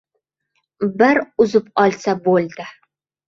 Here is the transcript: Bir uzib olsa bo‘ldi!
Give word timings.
Bir 1.01 1.19
uzib 1.45 1.69
olsa 1.83 2.17
bo‘ldi! 2.31 2.65